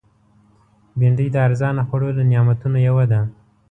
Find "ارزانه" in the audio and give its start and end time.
1.47-1.81